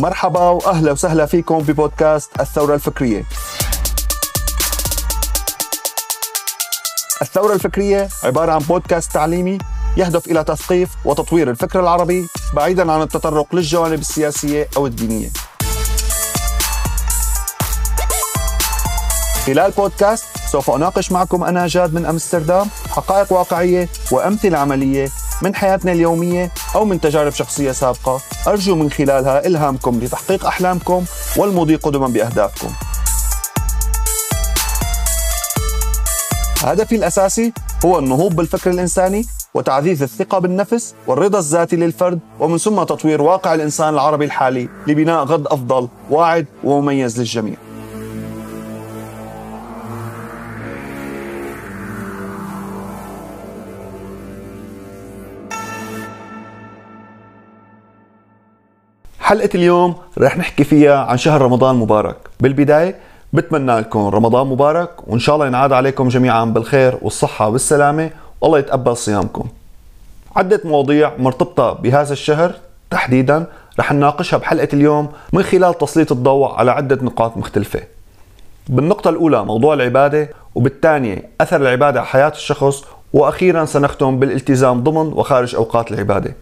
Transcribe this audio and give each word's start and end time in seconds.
مرحبا 0.00 0.40
وأهلا 0.40 0.92
وسهلا 0.92 1.26
فيكم 1.26 1.58
ببودكاست 1.58 2.40
الثورة 2.40 2.74
الفكرية. 2.74 3.24
الثورة 7.22 7.54
الفكرية 7.54 8.08
عبارة 8.24 8.52
عن 8.52 8.58
بودكاست 8.58 9.12
تعليمي 9.12 9.58
يهدف 9.96 10.26
إلى 10.26 10.44
تثقيف 10.44 10.90
وتطوير 11.04 11.50
الفكر 11.50 11.80
العربي 11.80 12.26
بعيدا 12.54 12.92
عن 12.92 13.02
التطرق 13.02 13.54
للجوانب 13.54 14.00
السياسية 14.00 14.68
أو 14.76 14.86
الدينية. 14.86 15.30
خلال 19.46 19.70
بودكاست 19.70 20.24
سوف 20.52 20.70
أناقش 20.70 21.12
معكم 21.12 21.44
أنا 21.44 21.66
جاد 21.66 21.94
من 21.94 22.06
أمستردام 22.06 22.66
حقائق 22.90 23.32
واقعية 23.32 23.88
وأمثلة 24.10 24.58
عملية 24.58 25.08
من 25.42 25.54
حياتنا 25.54 25.92
اليومية 25.92 26.50
أو 26.74 26.84
من 26.84 27.00
تجارب 27.00 27.32
شخصية 27.32 27.72
سابقة 27.72 28.20
أرجو 28.46 28.74
من 28.74 28.90
خلالها 28.90 29.46
إلهامكم 29.46 30.00
لتحقيق 30.00 30.46
أحلامكم 30.46 31.04
والمضي 31.36 31.76
قدما 31.76 32.08
بأهدافكم. 32.08 32.68
هدفي 36.62 36.96
الأساسي 36.96 37.52
هو 37.84 37.98
النهوض 37.98 38.36
بالفكر 38.36 38.70
الإنساني 38.70 39.26
وتعزيز 39.54 40.02
الثقة 40.02 40.38
بالنفس 40.38 40.94
والرضا 41.06 41.38
الذاتي 41.38 41.76
للفرد 41.76 42.20
ومن 42.40 42.58
ثم 42.58 42.82
تطوير 42.82 43.22
واقع 43.22 43.54
الإنسان 43.54 43.94
العربي 43.94 44.24
الحالي 44.24 44.68
لبناء 44.86 45.24
غد 45.24 45.46
أفضل 45.46 45.88
واعد 46.10 46.46
ومميز 46.64 47.18
للجميع 47.18 47.56
حلقة 59.28 59.50
اليوم 59.54 59.94
رح 60.18 60.38
نحكي 60.38 60.64
فيها 60.64 60.98
عن 60.98 61.18
شهر 61.18 61.42
رمضان 61.42 61.76
مبارك. 61.76 62.16
بالبداية 62.40 62.94
بتمنى 63.32 63.80
لكم 63.80 64.06
رمضان 64.06 64.46
مبارك 64.46 64.90
وإن 65.06 65.18
شاء 65.18 65.34
الله 65.34 65.46
ينعاد 65.46 65.72
عليكم 65.72 66.08
جميعا 66.08 66.44
بالخير 66.44 66.98
والصحة 67.02 67.48
والسلامة. 67.48 68.10
والله 68.40 68.58
يتقبل 68.58 68.96
صيامكم. 68.96 69.48
عدة 70.36 70.60
مواضيع 70.64 71.12
مرتبطة 71.18 71.72
بهذا 71.72 72.12
الشهر. 72.12 72.52
تحديدا 72.90 73.46
رح 73.80 73.92
نناقشها 73.92 74.36
بحلقة 74.36 74.68
اليوم 74.72 75.08
من 75.32 75.42
خلال 75.42 75.78
تسليط 75.78 76.12
الضوء 76.12 76.52
على 76.52 76.70
عدة 76.70 76.98
نقاط 77.02 77.36
مختلفة. 77.36 77.80
بالنقطة 78.68 79.08
الأولى 79.08 79.44
موضوع 79.44 79.74
العبادة 79.74 80.28
وبالثانية 80.54 81.22
أثر 81.40 81.56
العبادة 81.56 82.00
على 82.00 82.08
حياة 82.08 82.32
الشخص 82.32 82.84
وأخيرا 83.12 83.64
سنختم 83.64 84.18
بالالتزام 84.18 84.82
ضمن 84.82 85.12
وخارج 85.12 85.54
أوقات 85.54 85.92
العبادة. 85.92 86.34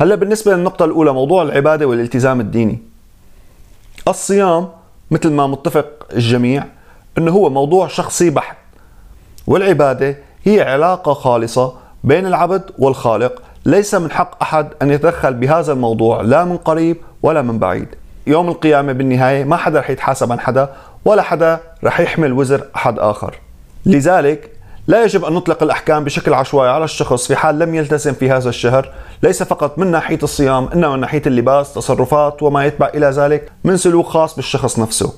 هلا 0.00 0.14
بالنسبة 0.14 0.54
للنقطة 0.54 0.84
الأولى 0.84 1.12
موضوع 1.12 1.42
العبادة 1.42 1.86
والالتزام 1.86 2.40
الديني. 2.40 2.78
الصيام 4.08 4.68
مثل 5.10 5.30
ما 5.30 5.46
متفق 5.46 5.86
الجميع 6.12 6.64
أنه 7.18 7.30
هو 7.32 7.50
موضوع 7.50 7.88
شخصي 7.88 8.30
بحت. 8.30 8.56
والعبادة 9.46 10.16
هي 10.44 10.62
علاقة 10.62 11.14
خالصة 11.14 11.72
بين 12.04 12.26
العبد 12.26 12.62
والخالق. 12.78 13.42
ليس 13.66 13.94
من 13.94 14.10
حق 14.10 14.42
أحد 14.42 14.68
أن 14.82 14.90
يتدخل 14.90 15.34
بهذا 15.34 15.72
الموضوع 15.72 16.20
لا 16.20 16.44
من 16.44 16.56
قريب 16.56 16.96
ولا 17.22 17.42
من 17.42 17.58
بعيد. 17.58 17.88
يوم 18.26 18.48
القيامة 18.48 18.92
بالنهاية 18.92 19.44
ما 19.44 19.56
حدا 19.56 19.80
رح 19.80 19.90
يتحاسب 19.90 20.32
عن 20.32 20.40
حدا 20.40 20.74
ولا 21.04 21.22
حدا 21.22 21.60
رح 21.84 22.00
يحمل 22.00 22.32
وزر 22.32 22.64
أحد 22.76 22.98
آخر. 22.98 23.38
لذلك 23.86 24.50
لا 24.90 25.04
يجب 25.04 25.24
أن 25.24 25.32
نطلق 25.32 25.62
الأحكام 25.62 26.04
بشكل 26.04 26.34
عشوائي 26.34 26.70
على 26.70 26.84
الشخص 26.84 27.26
في 27.26 27.36
حال 27.36 27.58
لم 27.58 27.74
يلتزم 27.74 28.12
في 28.12 28.30
هذا 28.30 28.48
الشهر. 28.48 28.88
ليس 29.22 29.42
فقط 29.42 29.78
من 29.78 29.86
ناحية 29.86 30.18
الصيام 30.22 30.68
إنما 30.74 30.96
من 30.96 31.00
ناحية 31.00 31.22
اللباس 31.26 31.74
تصرفات 31.74 32.42
وما 32.42 32.64
يتبع 32.66 32.88
إلى 32.94 33.06
ذلك 33.06 33.52
من 33.64 33.76
سلوك 33.76 34.06
خاص 34.06 34.36
بالشخص 34.36 34.78
نفسه. 34.78 35.12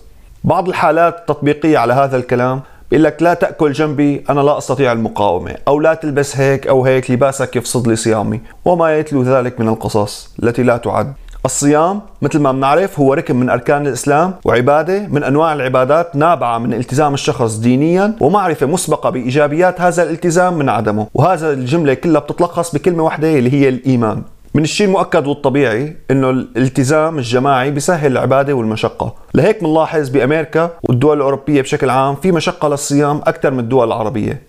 بعض 0.44 0.68
الحالات 0.68 1.18
التطبيقية 1.18 1.78
على 1.78 1.92
هذا 1.92 2.16
الكلام 2.16 2.60
بيقول 2.90 3.04
لك 3.04 3.22
لا 3.22 3.34
تأكل 3.34 3.72
جنبي 3.72 4.24
أنا 4.30 4.40
لا 4.40 4.58
أستطيع 4.58 4.92
المقاومة 4.92 5.54
أو 5.68 5.80
لا 5.80 5.94
تلبس 5.94 6.36
هيك 6.36 6.66
أو 6.66 6.84
هيك 6.84 7.10
لباسك 7.10 7.56
يفسد 7.56 7.88
لي 7.88 7.96
صيامي 7.96 8.40
وما 8.64 8.98
يتلو 8.98 9.22
ذلك 9.22 9.60
من 9.60 9.68
القصص 9.68 10.34
التي 10.42 10.62
لا 10.62 10.76
تعد. 10.76 11.12
الصيام 11.44 12.00
مثل 12.22 12.38
ما 12.38 12.52
بنعرف 12.52 13.00
هو 13.00 13.14
ركن 13.14 13.36
من 13.36 13.50
أركان 13.50 13.86
الإسلام 13.86 14.34
وعبادة 14.44 15.06
من 15.08 15.24
أنواع 15.24 15.52
العبادات 15.52 16.16
نابعة 16.16 16.58
من 16.58 16.74
التزام 16.74 17.14
الشخص 17.14 17.56
دينيا 17.56 18.16
ومعرفة 18.20 18.66
مسبقة 18.66 19.10
بإيجابيات 19.10 19.80
هذا 19.80 20.02
الالتزام 20.02 20.58
من 20.58 20.68
عدمه. 20.68 21.06
وهذا 21.14 21.52
الجملة 21.52 21.94
كلها 21.94 22.20
بتتلخص 22.20 22.74
بكلمة 22.74 23.02
واحدة 23.02 23.38
اللي 23.38 23.52
هي 23.52 23.68
الإيمان. 23.68 24.22
من 24.54 24.62
الشيء 24.62 24.86
المؤكد 24.86 25.26
والطبيعي 25.26 25.96
إنه 26.10 26.30
الالتزام 26.30 27.18
الجماعي 27.18 27.70
بيسهل 27.70 28.12
العبادة 28.12 28.54
والمشقة، 28.54 29.14
لهيك 29.34 29.64
بنلاحظ 29.64 30.08
بأمريكا 30.08 30.70
والدول 30.82 31.16
الأوروبية 31.16 31.62
بشكل 31.62 31.90
عام 31.90 32.14
في 32.14 32.32
مشقة 32.32 32.68
للصيام 32.68 33.20
أكثر 33.26 33.50
من 33.50 33.60
الدول 33.60 33.86
العربية. 33.86 34.42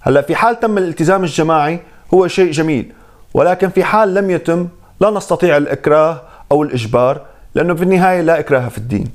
هلأ 0.00 0.22
في 0.22 0.34
حال 0.34 0.60
تم 0.60 0.78
الالتزام 0.78 1.24
الجماعي 1.24 1.80
هو 2.14 2.26
شيء 2.28 2.50
جميل، 2.50 2.92
ولكن 3.34 3.68
في 3.68 3.84
حال 3.84 4.14
لم 4.14 4.30
يتم 4.30 4.68
لا 5.00 5.10
نستطيع 5.10 5.56
الإكراه 5.56 6.22
أو 6.52 6.62
الإجبار 6.62 7.20
لأنه 7.54 7.74
في 7.74 7.82
النهاية 7.82 8.20
لا 8.20 8.38
إكراه 8.38 8.68
في 8.68 8.78
الدين. 8.78 9.06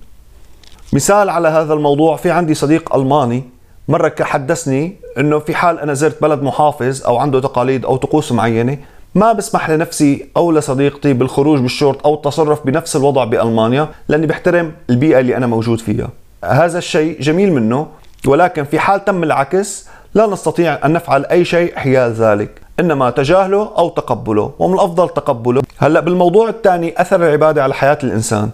مثال 0.94 1.30
على 1.30 1.48
هذا 1.48 1.74
الموضوع 1.74 2.16
في 2.16 2.32
عندي 2.32 2.54
صديق 2.54 2.96
ألماني 2.96 3.44
مرة 3.88 4.16
حدثني 4.22 4.96
إنه 5.18 5.40
في 5.40 5.56
حال 5.56 5.80
أنا 5.80 5.94
زرت 5.94 6.22
بلد 6.22 6.42
محافظ 6.42 7.06
أو 7.06 7.18
عنده 7.18 7.40
تقاليد 7.40 7.86
أو 7.86 7.96
طقوس 7.96 8.32
معينة 8.32 8.78
ما 9.16 9.34
بسمح 9.34 9.70
لنفسي 9.70 10.30
أو 10.38 10.52
لصديقتي 10.52 11.14
بالخروج 11.14 11.60
بالشورت 11.60 12.02
أو 12.02 12.14
التصرف 12.14 12.66
بنفس 12.66 12.96
الوضع 12.96 13.24
بألمانيا 13.24 13.88
لأني 14.08 14.28
بحترم 14.28 14.72
البيئة 14.90 15.20
اللي 15.20 15.38
أنا 15.38 15.48
موجود 15.48 15.80
فيها. 15.80 16.10
هذا 16.46 16.78
الشيء 16.78 17.22
جميل 17.22 17.54
منه 17.54 17.88
ولكن 18.28 18.64
في 18.64 18.80
حال 18.80 19.06
تم 19.06 19.24
العكس 19.24 19.88
لا 20.14 20.28
نستطيع 20.28 20.86
أن 20.86 20.94
نفعل 20.94 21.26
أي 21.26 21.46
شيء 21.46 21.76
حيال 21.76 22.12
ذلك، 22.14 22.62
إنما 22.80 23.10
تجاهله 23.10 23.72
أو 23.78 23.90
تقبله، 23.90 24.52
ومن 24.60 24.74
الأفضل 24.74 25.10
تقبله. 25.10 25.62
هلأ 25.78 26.00
بالموضوع 26.00 26.50
الثاني 26.50 27.02
أثر 27.02 27.16
العبادة 27.16 27.64
على 27.64 27.74
حياة 27.74 27.98
الإنسان. 28.04 28.50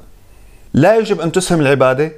لا 0.73 0.97
يجب 0.97 1.21
أن 1.21 1.31
تسهم 1.31 1.61
العبادة 1.61 2.11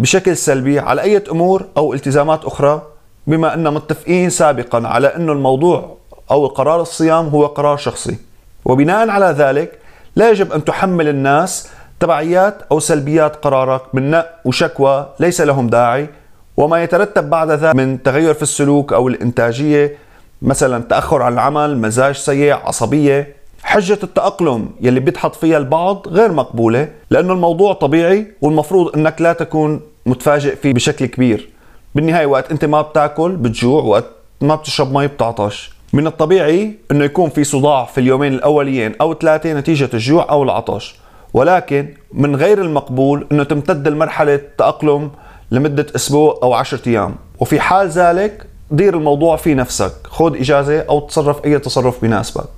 بشكل 0.00 0.36
سلبي 0.36 0.78
على 0.78 1.02
أي 1.02 1.22
أمور 1.30 1.64
أو 1.76 1.94
التزامات 1.94 2.44
أخرى 2.44 2.82
بما 3.26 3.54
أن 3.54 3.74
متفقين 3.74 4.30
سابقا 4.30 4.88
على 4.88 5.16
انه 5.16 5.32
الموضوع 5.32 5.96
أو 6.30 6.46
قرار 6.46 6.80
الصيام 6.80 7.28
هو 7.28 7.46
قرار 7.46 7.76
شخصي 7.76 8.18
وبناء 8.64 9.08
على 9.08 9.26
ذلك 9.26 9.78
لا 10.16 10.30
يجب 10.30 10.52
أن 10.52 10.64
تحمل 10.64 11.08
الناس 11.08 11.68
تبعيات 12.00 12.62
أو 12.70 12.80
سلبيات 12.80 13.36
قرارك 13.36 13.94
من 13.94 14.10
نق 14.10 14.26
وشكوى 14.44 15.06
ليس 15.20 15.40
لهم 15.40 15.68
داعي 15.68 16.08
وما 16.56 16.82
يترتب 16.82 17.30
بعد 17.30 17.50
ذلك 17.50 17.74
من 17.74 18.02
تغير 18.02 18.34
في 18.34 18.42
السلوك 18.42 18.92
أو 18.92 19.08
الإنتاجية 19.08 19.96
مثلا 20.42 20.82
تأخر 20.82 21.22
عن 21.22 21.32
العمل 21.32 21.78
مزاج 21.78 22.14
سيء 22.14 22.52
عصبية 22.52 23.36
حجة 23.62 23.98
التأقلم 24.02 24.68
يلي 24.80 25.00
بيتحط 25.00 25.34
فيها 25.34 25.58
البعض 25.58 26.08
غير 26.08 26.32
مقبولة 26.32 26.88
لأنه 27.10 27.32
الموضوع 27.32 27.72
طبيعي 27.72 28.26
والمفروض 28.42 28.96
أنك 28.96 29.20
لا 29.20 29.32
تكون 29.32 29.80
متفاجئ 30.06 30.56
فيه 30.56 30.72
بشكل 30.72 31.06
كبير. 31.06 31.48
بالنهاية 31.94 32.26
وقت 32.26 32.50
أنت 32.50 32.64
ما 32.64 32.82
بتاكل 32.82 33.36
بتجوع 33.36 33.82
وقت 33.82 34.04
ما 34.40 34.54
بتشرب 34.54 34.92
مي 34.92 35.06
بتعطش. 35.06 35.70
من 35.92 36.06
الطبيعي 36.06 36.78
إنه 36.90 37.04
يكون 37.04 37.30
في 37.30 37.44
صداع 37.44 37.84
في 37.84 38.00
اليومين 38.00 38.34
الأوليين 38.34 38.94
أو 39.00 39.14
ثلاثة 39.14 39.52
نتيجة 39.52 39.90
الجوع 39.94 40.30
أو 40.30 40.42
العطش. 40.42 40.96
ولكن 41.34 41.88
من 42.12 42.36
غير 42.36 42.60
المقبول 42.62 43.26
إنه 43.32 43.44
تمتد 43.44 43.86
المرحله 43.86 44.40
تأقلم 44.58 45.10
لمدة 45.50 45.86
أسبوع 45.96 46.38
أو 46.42 46.52
عشرة 46.52 46.88
أيام. 46.88 47.14
وفي 47.38 47.60
حال 47.60 47.88
ذلك 47.88 48.46
دير 48.70 48.96
الموضوع 48.96 49.36
في 49.36 49.54
نفسك. 49.54 49.92
خذ 50.10 50.36
إجازة 50.36 50.80
أو 50.80 51.00
تصرف 51.00 51.44
أي 51.44 51.58
تصرف 51.58 52.00
بيناسبك 52.00 52.48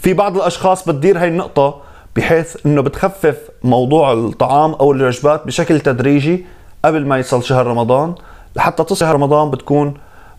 في 0.00 0.14
بعض 0.14 0.36
الأشخاص 0.36 0.88
بتدير 0.88 1.18
هاي 1.18 1.28
النقطة 1.28 1.80
بحيث 2.16 2.56
إنه 2.66 2.82
بتخفف 2.82 3.36
موضوع 3.64 4.12
الطعام 4.12 4.72
أو 4.72 4.92
الوجبات 4.92 5.46
بشكل 5.46 5.80
تدريجي 5.80 6.46
قبل 6.84 7.06
ما 7.06 7.18
يصل 7.18 7.44
شهر 7.44 7.66
رمضان 7.66 8.14
لحتى 8.56 8.84
تصل 8.84 8.96
شهر 8.96 9.14
رمضان 9.14 9.50
بتكون 9.50 9.94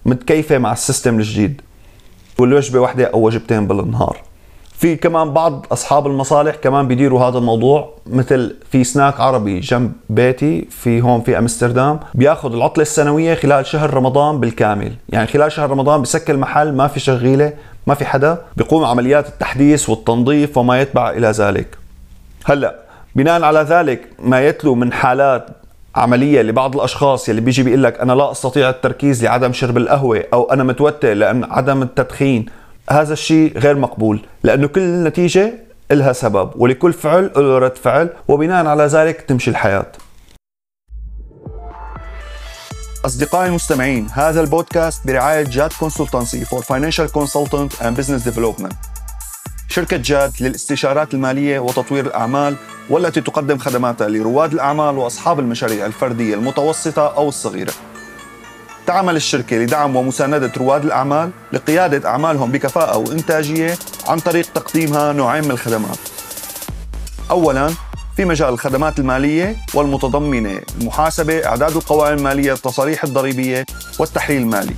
متكيفة 0.06 0.58
مع 0.58 0.72
السيستم 0.72 1.20
الجديد. 1.20 1.62
والوجبة 2.40 2.80
واحدة 2.80 3.06
أو 3.06 3.26
وجبتين 3.26 3.68
بالنهار. 3.68 4.22
في 4.78 4.96
كمان 4.96 5.34
بعض 5.34 5.66
أصحاب 5.72 6.08
المصالح 6.08 6.56
كمان 6.56 6.88
بيديروا 6.88 7.24
هذا 7.24 7.38
الموضوع 7.38 7.94
مثل 8.08 8.56
في 8.72 8.84
سناك 8.84 9.20
عربي 9.20 9.60
جنب 9.60 9.92
بيتي 10.10 10.68
في 10.70 11.02
هون 11.02 11.22
في 11.22 11.38
أمستردام 11.38 12.00
بياخذ 12.14 12.54
العطلة 12.54 12.82
السنوية 12.82 13.36
خلال 13.36 13.66
شهر 13.66 13.94
رمضان 13.94 14.40
بالكامل. 14.40 14.94
يعني 15.10 15.28
خلال 15.28 15.52
شهر 15.52 15.70
رمضان 15.70 16.02
بسكر 16.02 16.38
محل 16.38 16.74
ما 16.74 16.88
في 16.88 17.00
شغيلة 17.00 17.54
ما 17.88 17.94
في 17.94 18.06
حدا 18.06 18.42
بيقوم 18.58 18.86
عمليات 18.86 19.28
التحديث 19.28 19.90
والتنظيف 19.90 20.58
وما 20.58 20.82
يتبع 20.82 21.10
إلى 21.10 21.28
ذلك. 21.28 21.78
هلأ 22.46 22.76
بناء 23.16 23.44
على 23.44 23.60
ذلك 23.60 24.10
ما 24.20 24.48
يتلو 24.48 24.76
من 24.76 24.94
حالات 24.94 25.48
عملية 25.96 26.42
لبعض 26.42 26.76
الأشخاص 26.76 27.30
يلي 27.30 27.42
بيجي 27.42 27.64
بيقول 27.64 27.84
لك 27.84 28.00
أنا 28.00 28.14
لا 28.14 28.32
أستطيع 28.32 28.70
التركيز 28.70 29.24
لعدم 29.24 29.54
شرب 29.54 29.78
القهوة 29.78 30.24
أو 30.34 30.52
أنا 30.52 30.64
متوتر 30.64 31.14
لأن 31.14 31.44
عدم 31.44 31.82
التدخين 31.82 32.46
هذا 32.90 33.14
الشيء 33.14 33.58
غير 33.58 33.76
مقبول 33.76 34.20
لأنه 34.44 34.68
كل 34.68 34.82
النتيجه 34.82 35.54
إلها 35.92 36.14
سبب 36.14 36.52
ولكل 36.56 36.94
فعل 36.94 37.32
له 37.36 37.58
رد 37.58 37.76
فعل 37.76 38.10
وبناء 38.28 38.66
على 38.66 38.84
ذلك 38.84 39.22
تمشي 39.22 39.50
الحياة. 39.50 39.92
أصدقائي 43.06 43.50
المستمعين 43.50 44.08
هذا 44.14 44.42
البودكاست 44.42 45.08
برعاية 45.08 45.44
جاد 45.44 45.74
consultancy 45.80 46.46
for 46.46 46.62
financial 46.62 47.12
consultant 47.12 47.82
and 47.82 47.98
business 47.98 48.24
development 48.24 48.74
شركة 49.70 49.98
جاد 49.98 50.32
للاستشارات 50.42 51.14
المالية 51.14 51.60
وتطوير 51.60 52.06
الأعمال 52.06 52.56
والتي 52.90 53.22
تقدم 53.22 53.58
خدماتها 53.58 54.08
لرواد 54.08 54.54
الأعمال 54.54 54.98
وأصحاب 54.98 55.40
المشاريع 55.40 55.86
الفردية 55.86 56.36
المتوسطة 56.36 57.08
أو 57.08 57.30
الصغيرة. 57.30 57.74
تعمل 58.88 59.16
الشركة 59.16 59.56
لدعم 59.56 59.96
ومساندة 59.96 60.52
رواد 60.58 60.86
الأعمال 60.86 61.32
لقيادة 61.54 62.10
أعمالهم 62.10 62.52
بكفاءة 62.52 62.98
وإنتاجية 62.98 63.78
عن 64.08 64.20
طريق 64.20 64.46
تقديمها 64.54 65.14
نوعين 65.14 65.44
من 65.44 65.52
الخدمات. 65.52 65.98
أولاً 67.32 67.70
في 68.16 68.26
مجال 68.26 68.50
الخدمات 68.50 69.00
المالية 69.00 69.56
والمتضمنة 69.74 70.62
المحاسبة 70.82 71.46
إعداد 71.46 71.76
القوائم 71.76 72.18
المالية 72.18 72.54
التصاريح 72.54 73.04
الضريبية 73.04 73.66
والتحليل 74.00 74.42
المالي. 74.42 74.76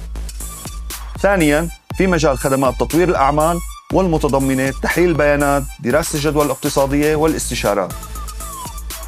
ثانياً 1.19 1.69
في 1.97 2.07
مجال 2.07 2.37
خدمات 2.37 2.73
تطوير 2.79 3.09
الأعمال 3.09 3.59
والمتضمنة 3.93 4.73
تحليل 4.83 5.09
البيانات 5.09 5.63
دراسة 5.79 6.15
الجدوى 6.15 6.45
الاقتصادية 6.45 7.15
والاستشارات. 7.15 7.93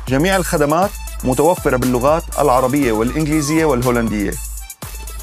جميع 0.08 0.36
الخدمات 0.36 0.90
متوفرة 1.24 1.78
باللغات 1.78 2.24
العربية 2.40 2.92
والإنجليزية 2.92 3.66
والهولندية. 3.66 4.51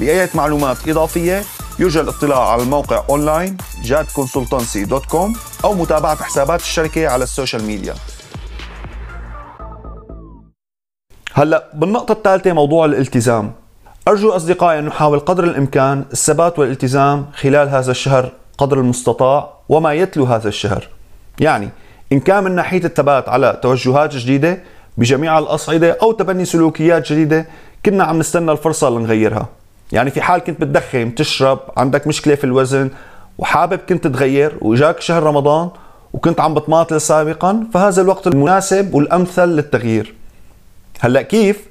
لأي 0.01 0.29
معلومات 0.35 0.89
إضافية 0.89 1.43
يرجى 1.79 2.01
الاطلاع 2.01 2.53
على 2.53 2.63
الموقع 2.63 3.05
أونلاين 3.11 3.57
jadconsultancy.com 3.85 5.39
أو 5.65 5.75
متابعة 5.75 6.23
حسابات 6.23 6.61
الشركة 6.61 7.09
على 7.09 7.25
السوشيال 7.25 7.65
ميديا. 7.65 7.95
هلأ 11.33 11.71
بالنقطة 11.75 12.13
الثالثة 12.13 12.53
موضوع 12.53 12.85
الالتزام. 12.85 13.53
أرجو 14.09 14.31
أصدقائي 14.31 14.79
أن 14.79 14.85
نحاول 14.85 15.19
قدر 15.19 15.45
الإمكان 15.45 16.05
الثبات 16.13 16.59
والالتزام 16.59 17.27
خلال 17.35 17.69
هذا 17.69 17.91
الشهر 17.91 18.33
قدر 18.59 18.79
المستطاع 18.79 19.53
وما 19.69 19.93
يتلو 19.93 20.25
هذا 20.25 20.49
الشهر. 20.49 20.89
يعني 21.41 21.69
إن 22.13 22.21
كان 22.21 22.45
من 22.45 22.55
ناحية 22.55 22.85
الثبات 22.85 23.29
على 23.29 23.61
توجهات 23.63 24.17
جديدة 24.17 24.63
بجميع 24.99 25.39
الأصعدة 25.39 25.99
أو 26.03 26.13
تبني 26.13 26.45
سلوكيات 26.45 27.13
جديدة 27.13 27.47
كنا 27.87 28.05
عم 28.05 28.19
نستنى 28.19 28.53
الفرصة 28.53 28.91
لنغيرها. 28.91 29.49
يعني 29.93 30.11
في 30.11 30.23
حال 30.23 30.41
كنت 30.41 30.61
بتدخن 30.61 31.15
تشرب 31.15 31.59
عندك 31.77 32.07
مشكلة 32.07 32.35
في 32.35 32.45
الوزن 32.45 32.91
وحابب 33.39 33.79
كنت 33.89 34.07
تغير 34.07 34.59
وجاك 34.61 35.01
شهر 35.01 35.23
رمضان 35.23 35.71
وكنت 36.13 36.41
عم 36.41 36.55
بتماطل 36.55 37.01
سابقا 37.01 37.67
فهذا 37.75 38.03
الوقت 38.03 38.27
المناسب 38.27 38.95
والأمثل 38.95 39.49
للتغيير. 39.49 40.15
هلأ 41.01 41.23
كيف؟ 41.23 41.67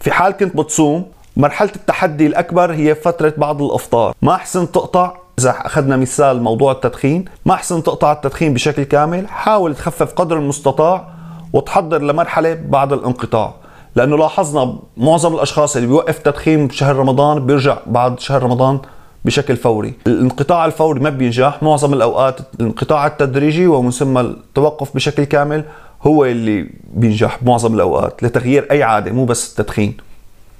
في 0.00 0.12
حال 0.12 0.32
كنت 0.32 0.56
بتصوم 0.56 1.06
مرحلة 1.36 1.72
التحدي 1.76 2.26
الأكبر 2.26 2.72
هي 2.72 2.94
فترة 2.94 3.34
بعض 3.36 3.62
الأفطار. 3.62 4.14
ما 4.22 4.34
أحسن 4.34 4.72
تقطع؟ 4.72 5.16
إذا 5.38 5.50
أخذنا 5.50 5.96
مثال 5.96 6.42
موضوع 6.42 6.72
التدخين 6.72 7.24
ما 7.46 7.54
أحسن 7.54 7.82
تقطع 7.82 8.12
التدخين 8.12 8.54
بشكل 8.54 8.82
كامل 8.82 9.28
حاول 9.28 9.74
تخفف 9.74 10.12
قدر 10.12 10.36
المستطاع 10.38 11.08
وتحضر 11.52 12.02
لمرحلة 12.02 12.54
بعد 12.54 12.92
الانقطاع. 12.92 13.54
لأنه 13.96 14.16
لاحظنا 14.16 14.78
معظم 14.96 15.34
الأشخاص 15.34 15.76
اللي 15.76 15.88
بيوقف 15.88 16.18
تدخين 16.18 16.66
بشهر 16.66 16.96
رمضان 16.96 17.46
بيرجع 17.46 17.78
بعد 17.86 18.20
شهر 18.20 18.42
رمضان 18.42 18.78
بشكل 19.24 19.56
فوري. 19.56 19.94
الانقطاع 20.06 20.64
الفوري 20.64 21.00
ما 21.00 21.10
بينجح. 21.10 21.62
معظم 21.62 21.94
الأوقات 21.94 22.40
الانقطاع 22.60 23.06
التدريجي 23.06 23.66
ومن 23.66 23.90
ثم 23.90 24.18
التوقف 24.18 24.94
بشكل 24.94 25.24
كامل 25.24 25.64
هو 26.02 26.24
اللي 26.24 26.70
بينجح 26.94 27.38
بمعظم 27.42 27.74
الأوقات 27.74 28.22
لتغيير 28.22 28.68
أي 28.70 28.82
عادة 28.82 29.12
مو 29.12 29.24
بس 29.24 29.50
التدخين. 29.50 29.96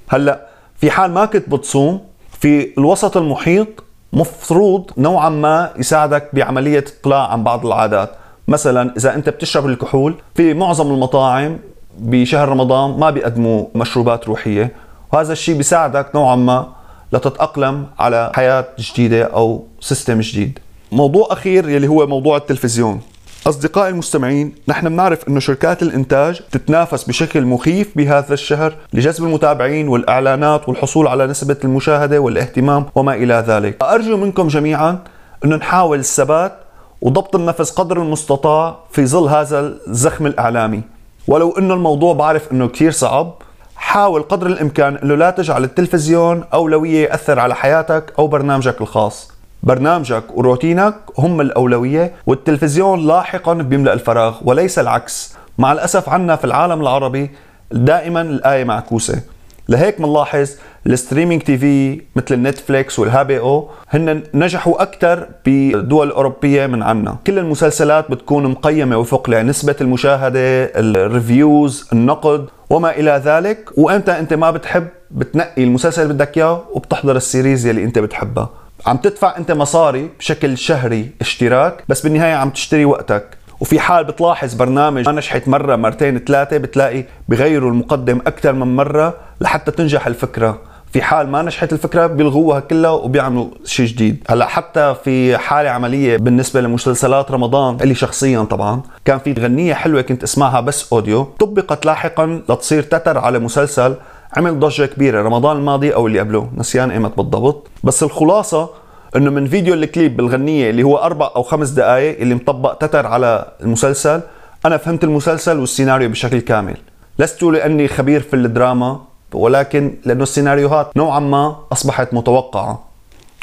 هلأ 0.07 0.47
في 0.75 0.91
حال 0.91 1.11
ما 1.11 1.25
كنت 1.25 1.49
بتصوم 1.49 2.01
في 2.39 2.77
الوسط 2.77 3.17
المحيط 3.17 3.67
مفروض 4.13 4.91
نوعا 4.97 5.29
ما 5.29 5.71
يساعدك 5.77 6.29
بعملية 6.33 6.85
اطلاع 6.99 7.27
عن 7.27 7.43
بعض 7.43 7.65
العادات. 7.65 8.11
مثلا 8.47 8.93
إذا 8.97 9.15
أنت 9.15 9.29
بتشرب 9.29 9.65
الكحول 9.65 10.15
في 10.35 10.53
معظم 10.53 10.93
المطاعم 10.93 11.57
بشهر 11.99 12.49
رمضان 12.49 12.99
ما 12.99 13.09
بيقدموا 13.09 13.65
مشروبات 13.75 14.27
روحية 14.27 14.71
وهذا 15.13 15.33
الشيء 15.33 15.57
بيساعدك 15.57 16.15
نوعا 16.15 16.35
ما 16.35 16.67
لتتأقلم 17.13 17.87
على 17.99 18.31
حياة 18.35 18.65
جديدة 18.79 19.23
أو 19.23 19.63
سيستم 19.79 20.19
جديد. 20.19 20.59
موضوع 20.91 21.27
أخير 21.31 21.69
يلي 21.69 21.87
هو 21.87 22.07
موضوع 22.07 22.37
التلفزيون. 22.37 23.01
أصدقائي 23.47 23.89
المستمعين 23.89 24.55
نحن 24.67 24.89
بنعرف 24.89 25.27
أنه 25.27 25.39
شركات 25.39 25.83
الإنتاج 25.83 26.41
تتنافس 26.51 27.03
بشكل 27.03 27.45
مخيف 27.45 27.97
بهذا 27.97 28.33
الشهر 28.33 28.75
لجذب 28.93 29.23
المتابعين 29.23 29.87
والإعلانات 29.87 30.69
والحصول 30.69 31.07
على 31.07 31.27
نسبة 31.27 31.57
المشاهدة 31.63 32.19
والاهتمام 32.19 32.85
وما 32.95 33.13
إلى 33.13 33.43
ذلك. 33.47 33.83
أرجو 33.83 34.17
منكم 34.17 34.47
جميعا 34.47 34.99
أنه 35.45 35.55
نحاول 35.55 35.99
الثبات 35.99 36.53
وضبط 37.01 37.35
النفس 37.35 37.71
قدر 37.71 38.01
المستطاع 38.01 38.79
في 38.91 39.05
ظل 39.05 39.27
هذا 39.27 39.59
الزخم 39.59 40.25
الإعلامي. 40.25 40.81
ولو 41.27 41.51
أنه 41.57 41.73
الموضوع 41.73 42.13
بعرف 42.13 42.51
أنه 42.51 42.67
كثير 42.67 42.91
صعب 42.91 43.33
حاول 43.75 44.21
قدر 44.21 44.47
الإمكان 44.47 44.95
أنه 44.95 45.15
لا 45.15 45.29
تجعل 45.29 45.63
التلفزيون 45.63 46.43
أولوية 46.53 47.09
يأثر 47.09 47.39
على 47.39 47.55
حياتك 47.55 48.13
أو 48.19 48.27
برنامجك 48.27 48.81
الخاص. 48.81 49.31
برنامجك 49.63 50.23
وروتينك 50.37 50.95
هم 51.17 51.41
الأولوية 51.41 52.13
والتلفزيون 52.27 53.07
لاحقا 53.07 53.53
بيملأ 53.53 53.93
الفراغ 53.93 54.35
وليس 54.41 54.79
العكس. 54.79 55.35
مع 55.57 55.71
الأسف 55.71 56.09
عنا 56.09 56.35
في 56.35 56.45
العالم 56.45 56.81
العربي 56.81 57.31
دائما 57.71 58.21
الآية 58.21 58.63
معكوسة. 58.63 59.21
لهيك 59.69 60.01
بنلاحظ 60.01 60.49
ال 60.87 61.41
streaming 61.41 61.57
TV 61.57 62.01
مثل 62.15 62.35
ال 62.35 62.43
Netflix 62.43 62.99
وال 62.99 63.39
HBO 63.39 63.69
هن 63.89 64.23
نجحوا 64.33 64.81
أكثر 64.81 65.27
بالدول 65.45 66.07
الاوروبيه 66.07 66.65
من 66.65 66.83
عنا. 66.83 67.17
كل 67.27 67.39
المسلسلات 67.39 68.11
بتكون 68.11 68.47
مقيمة 68.47 68.97
وفق 68.97 69.29
نسبه 69.29 69.75
المشاهدة 69.81 70.39
ال 70.75 70.89
reviews 70.89 71.87
النقد 71.93 72.45
وما 72.69 72.91
إلى 72.91 73.21
ذلك. 73.25 73.69
وأنت 73.77 74.09
أنت 74.09 74.33
ما 74.33 74.51
بتحب 74.51 74.87
بتنقي 75.11 75.63
المسلسل 75.63 76.01
اللي 76.01 76.13
بدك 76.13 76.37
إياه 76.37 76.63
وبتحضر 76.73 77.15
ال 77.15 77.22
series 77.22 77.65
يلي 77.65 77.83
أنت 77.83 77.99
بتحبها. 77.99 78.49
عم 78.85 78.97
تدفع 78.97 79.37
أنت 79.37 79.51
مصاري 79.51 80.09
بشكل 80.19 80.57
شهري 80.57 81.09
اشتراك 81.21 81.83
بس 81.89 82.01
بالنهاية 82.01 82.33
عم 82.33 82.49
تشتري 82.49 82.85
وقتك. 82.85 83.34
وفي 83.59 83.79
حال 83.79 84.03
بتلاحظ 84.03 84.53
برنامج 84.53 85.05
ما 85.05 85.11
نجحت 85.11 85.47
مرة 85.47 85.75
مرتين 85.75 86.19
ثلاثة 86.19 86.57
بتلاقي 86.57 87.03
بغيروا 87.29 87.71
المقدم 87.71 88.21
أكثر 88.27 88.53
من 88.53 88.75
مرة 88.75 89.13
لحتى 89.41 89.71
تنجح 89.71 90.07
الفكرة. 90.07 90.57
في 90.93 91.01
حال 91.01 91.29
ما 91.29 91.41
نجحت 91.41 91.73
الفكرة 91.73 92.07
بيلغوها 92.07 92.59
كلها 92.59 92.91
وبيعملوا 92.91 93.47
شيء 93.65 93.85
جديد. 93.85 94.23
هلأ 94.29 94.45
حتى 94.45 94.95
في 95.03 95.37
حالة 95.37 95.69
عملية 95.69 96.17
بالنسبة 96.17 96.61
لمسلسلات 96.61 97.31
رمضان 97.31 97.77
اللي 97.81 97.95
شخصيا 97.95 98.43
طبعا 98.43 98.81
كان 99.05 99.19
في 99.19 99.33
غنية 99.33 99.73
حلوة 99.73 100.01
كنت 100.01 100.23
اسمعها 100.23 100.61
بس 100.61 100.93
audio 100.93 101.23
طبقت 101.23 101.85
لاحقا 101.85 102.41
لتصير 102.49 102.83
تتر 102.83 103.17
على 103.17 103.39
مسلسل 103.39 103.95
عمل 104.37 104.59
ضجة 104.59 104.85
كبيرة 104.85 105.21
رمضان 105.21 105.57
الماضي 105.57 105.93
أو 105.93 106.07
اللي 106.07 106.19
قبله. 106.19 106.49
نسيان 106.57 106.91
إيمت 106.91 107.17
بالضبط. 107.17 107.67
بس 107.83 108.03
الخلاصة 108.03 108.69
إنه 109.15 109.31
من 109.31 109.47
فيديو 109.47 109.73
الكليب 109.73 110.17
بالغنية 110.17 110.69
اللي 110.69 110.83
هو 110.83 110.97
أربع 110.97 111.31
أو 111.35 111.43
خمس 111.43 111.69
دقائق 111.69 112.19
اللي 112.19 112.35
مطبق 112.35 112.73
تتر 112.73 113.07
على 113.07 113.45
المسلسل 113.61 114.21
أنا 114.65 114.77
فهمت 114.77 115.03
المسلسل 115.03 115.59
والسيناريو 115.59 116.09
بشكل 116.09 116.39
كامل. 116.39 116.77
لست 117.19 117.43
لأني 117.43 117.87
خبير 117.87 118.21
في 118.21 118.35
الدراما 118.35 119.01
ولكن 119.33 119.93
لأنه 120.05 120.23
السيناريوهات 120.23 120.97
نوعا 120.97 121.19
ما 121.19 121.55
أصبحت 121.71 122.13
متوقعة. 122.13 122.85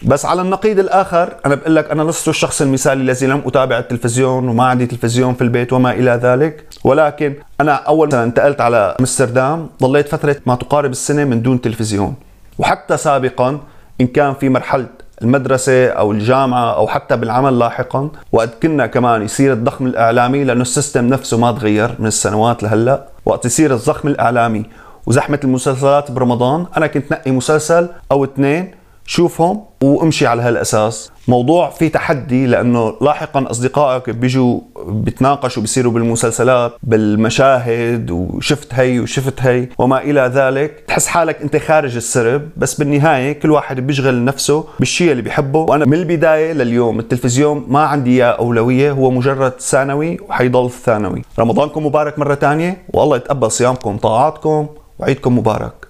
بس 0.03 0.27
على 0.27 0.43
النقيض 0.43 0.79
الآخر 0.79 1.35
أنا 1.47 1.55
بقول 1.55 1.77
لك 1.77 1.91
أنا 1.91 2.03
لست 2.03 2.29
الشخص 2.29 2.63
المثالي 2.63 3.03
الذي 3.03 3.27
لم 3.27 3.43
أتابع 3.47 3.79
التلفزيون 3.79 4.49
وما 4.49 4.65
عندي 4.65 4.87
تلفزيون 4.87 5.35
في 5.35 5.43
البيت 5.43 5.73
وما 5.73 5.93
إلى 5.93 6.21
ذلك. 6.23 6.67
ولكن 6.85 7.35
أنا 7.61 7.73
أول 7.73 8.09
ما 8.13 8.25
انتقلت 8.25 8.61
على 8.61 8.97
أمستردام 9.01 9.69
ضليت 9.83 10.09
فترة 10.09 10.37
ما 10.47 10.55
تقارب 10.55 10.91
السنة 10.91 11.25
من 11.25 11.43
دون 11.43 11.61
تلفزيون. 11.61 12.15
وحتى 12.59 12.97
سابقا 12.97 13.61
إن 14.01 14.07
كان 14.07 14.35
في 14.35 14.49
مرحلة 14.49 14.87
المدرسة 15.23 15.87
أو 15.87 16.13
الجامعة 16.13 16.77
أو 16.77 16.87
حتى 16.87 17.17
بالعمل 17.17 17.59
لاحقا. 17.59 18.09
وقت 18.33 18.63
كنا 18.63 18.87
كمان 18.87 19.23
يصير 19.23 19.53
الضخم 19.53 19.87
الإعلامي 19.87 20.45
لأنه 20.45 20.63
السيستم 20.63 21.07
نفسه 21.07 21.39
ما 21.39 21.53
تغير 21.53 21.97
من 21.99 22.07
السنوات 22.07 22.63
لهلأ. 22.63 23.07
وقت 23.27 23.45
يصير 23.45 23.75
الضخم 23.75 24.09
الإعلامي 24.09 24.65
وزحمة 25.07 25.41
المسلسلات 25.45 26.11
برمضان 26.11 26.67
أنا 26.77 26.87
كنت 26.87 27.13
نقي 27.13 27.31
مسلسل 27.31 27.89
أو 28.13 28.25
اثنين 28.25 28.71
شوفهم 29.07 29.65
وامشي 29.83 30.27
على 30.27 30.43
هالأساس. 30.43 31.12
موضوع 31.29 31.71
فيه 31.71 31.89
تحدي 31.89 32.47
لأنه 32.47 32.95
لاحقا 33.01 33.51
أصدقائك 33.51 34.11
بيجوا 34.11 34.61
بتناقشوا 34.87 35.63
بيصيروا 35.63 35.93
بالمسلسلات 35.93 36.73
بالمشاهد 36.83 38.11
وشفت 38.11 38.75
هي 38.75 39.01
وشفت 39.01 39.41
هي 39.41 39.69
وما 39.79 39.99
إلى 39.99 40.31
ذلك. 40.35 40.85
تحس 40.89 41.07
حالك 41.07 41.43
أنت 41.43 41.57
خارج 41.57 41.97
السرب 41.97 42.49
بس 42.57 42.75
بالنهاية 42.75 43.33
كل 43.33 43.51
واحد 43.51 43.81
بيشغل 43.81 44.25
نفسه 44.25 44.65
بالشيء 44.79 45.11
اللي 45.11 45.23
بيحبه. 45.23 45.59
وأنا 45.59 45.85
من 45.85 45.95
البداية 45.95 46.53
لليوم 46.53 46.99
التلفزيون 46.99 47.65
ما 47.69 47.81
عندي 47.81 48.11
إياه 48.11 48.33
أولوية 48.33 48.93
هو 48.93 49.11
مجرد 49.11 49.53
ثانوي 49.61 50.19
وحيضل 50.29 50.71
ثانوي. 50.71 51.23
رمضانكم 51.39 51.87
مبارك 51.87 52.19
مرة 52.19 52.35
ثانية 52.35 52.83
والله 52.89 53.17
يتقبل 53.17 53.51
صيامكم 53.51 53.97
طاعاتكم 53.97 54.67
وعيدكم 54.99 55.39
مبارك. 55.39 55.82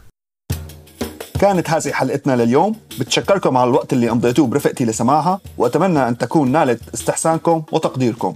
كانت 1.42 1.70
هذه 1.70 1.92
حلقتنا 1.92 2.36
لليوم. 2.36 2.74
بتشكركم 3.00 3.56
على 3.56 3.70
الوقت 3.70 3.92
اللي 3.92 4.10
أمضيتوه 4.10 4.46
برفقتي 4.46 4.84
لسماعها 4.84 5.40
وأتمنى 5.58 6.08
أن 6.08 6.18
تكون 6.18 6.52
نالت 6.52 6.80
استحسانكم 6.94 7.62
وتقديركم. 7.72 8.34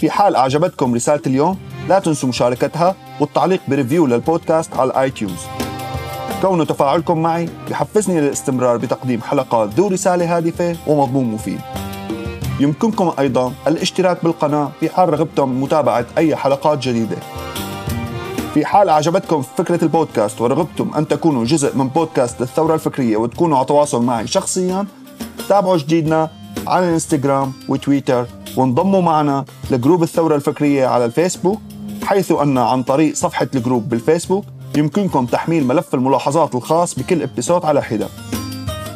في 0.00 0.10
حال 0.10 0.36
أعجبتكم 0.36 0.94
رسالة 0.94 1.20
اليوم 1.26 1.58
لا 1.88 1.98
تنسوا 1.98 2.28
مشاركتها 2.28 2.94
والتعليق 3.20 3.60
ب 3.68 3.73
review 3.73 4.06
للبودكاست 4.06 4.76
على 4.76 4.90
ال 4.90 5.10
iTunes 5.10 5.40
كون 6.42 6.66
تفاعلكم 6.66 7.22
معي 7.22 7.48
يحفزني 7.70 8.20
للاستمرار 8.20 8.76
بتقديم 8.76 9.22
حلقات 9.22 9.68
ذو 9.68 9.88
رسالة 9.88 10.36
هادفة 10.36 10.76
ومضمون 10.86 11.24
مفيد. 11.24 11.60
يمكنكم 12.60 13.12
أيضا 13.18 13.52
الاشتراك 13.66 14.24
بالقناة 14.24 14.70
في 14.80 14.88
حال 14.88 15.08
رغبتم 15.08 15.62
متابعة 15.62 16.06
أي 16.18 16.36
حلقات 16.36 16.78
جديدة. 16.78 17.16
في 18.54 18.64
حال 18.66 18.88
أعجبتكم 18.88 19.42
فكرة 19.42 19.84
البودكاست 19.84 20.40
ورغبتم 20.40 20.90
أن 20.96 21.08
تكونوا 21.08 21.44
جزء 21.44 21.76
من 21.76 21.88
بودكاست 21.88 22.42
الثورة 22.42 22.74
الفكرية 22.74 23.16
وتكونوا 23.16 23.56
على 23.56 23.66
تواصل 23.66 24.02
معي 24.02 24.26
شخصيا 24.26 24.86
تابعوا 25.48 25.76
جديدنا 25.76 26.30
على 26.66 26.88
الانستغرام 26.88 27.52
وتويتر 27.68 28.26
وانضموا 28.56 29.02
معنا 29.02 29.44
ل 29.70 29.75
group 29.75 30.02
الثورة 30.02 30.36
الفكرية 30.36 30.86
على 30.86 31.04
الفيسبوك 31.04 31.60
حيث 32.04 32.32
أن 32.32 32.58
عن 32.58 32.82
طريق 32.82 33.14
صفحة 33.14 33.48
ال 33.54 33.60
group 33.60 33.88
بالفيسبوك 33.88 34.44
يمكنكم 34.76 35.26
تحميل 35.26 35.66
ملف 35.66 35.94
الملاحظات 35.94 36.54
الخاص 36.54 36.98
بكل 36.98 37.22
episode 37.22 37.64
على 37.64 37.82
حدة. 37.82 38.08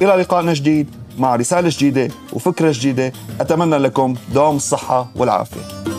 إلى 0.03 0.13
لقاء 0.23 0.55
جديد 0.55 0.89
مع 1.19 1.37
رسالة 1.37 1.69
جديدة 1.73 2.15
وفكرة 2.33 2.73
جديدة 2.75 3.13
أتمنى 3.41 3.79
لكم 3.79 4.15
دوام 4.35 4.57
الصحة 4.57 5.07
والعافية. 5.17 5.96